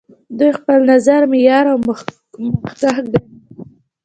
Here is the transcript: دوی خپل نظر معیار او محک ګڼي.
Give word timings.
دوی 0.37 0.51
خپل 0.59 0.79
نظر 0.91 1.21
معیار 1.31 1.65
او 1.71 1.77
محک 1.87 2.07
ګڼي. 2.81 3.19